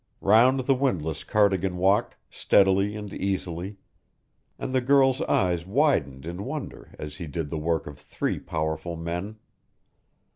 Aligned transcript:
Round 0.21 0.61
the 0.61 0.73
windlass 0.73 1.23
Cardigan 1.23 1.77
walked, 1.77 2.15
steadily 2.31 2.95
and 2.95 3.13
easily, 3.13 3.77
and 4.57 4.73
the 4.73 4.81
girl's 4.81 5.21
eyes 5.21 5.63
widened 5.63 6.25
in 6.25 6.43
wonder 6.43 6.95
as 6.97 7.17
he 7.17 7.27
did 7.27 7.51
the 7.51 7.59
work 7.59 7.85
of 7.85 7.99
three 7.99 8.39
powerful 8.39 8.95
men. 8.95 9.37